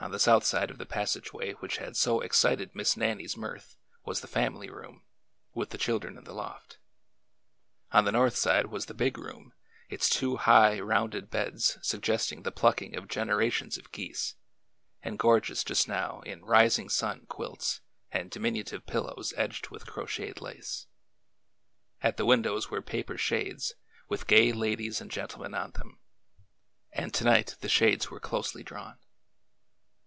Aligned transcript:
On 0.00 0.10
the 0.10 0.18
south 0.18 0.44
side 0.44 0.72
of 0.72 0.78
the 0.78 0.86
passageway 0.86 1.52
which 1.52 1.76
had 1.76 1.96
so 1.96 2.18
ex 2.18 2.36
cited 2.38 2.74
Miss 2.74 2.96
Nannie's 2.96 3.36
mirth 3.36 3.76
was 4.04 4.20
the 4.20 4.26
family 4.26 4.68
room, 4.68 5.04
with 5.54 5.70
the 5.70 5.78
children 5.78 6.18
in 6.18 6.24
the 6.24 6.34
loft. 6.34 6.78
On 7.92 8.04
the 8.04 8.10
north 8.10 8.34
side 8.34 8.66
was 8.66 8.86
the 8.86 8.94
''big 8.94 9.16
room," 9.16 9.52
its 9.88 10.10
two 10.10 10.36
high, 10.36 10.80
rounded 10.80 11.30
beds 11.30 11.78
suggesting 11.80 12.42
the 12.42 12.50
pluck 12.50 12.82
ing 12.82 12.96
of 12.96 13.06
generations 13.06 13.78
of 13.78 13.92
geese, 13.92 14.34
and 15.00 15.16
gorgeous 15.16 15.62
just 15.62 15.86
now 15.86 16.22
in'' 16.22 16.44
rising 16.44 16.88
sun" 16.88 17.26
quilts 17.28 17.80
and 18.10 18.32
diminutive 18.32 18.86
pillows 18.86 19.32
edged 19.36 19.70
with 19.70 19.86
crocheted 19.86 20.40
lace. 20.40 20.86
At 22.02 22.16
the 22.16 22.26
windows 22.26 22.68
were 22.68 22.82
paper 22.82 23.16
shades, 23.16 23.74
with 24.08 24.26
gay 24.26 24.52
ladies 24.52 25.00
and 25.00 25.08
gentlemen 25.08 25.54
on 25.54 25.70
them,— 25.70 26.00
and 26.90 27.14
to 27.14 27.22
night 27.22 27.56
the 27.60 27.68
shades 27.68 28.10
were 28.10 28.18
closely 28.20 28.64
drawn. 28.64 28.98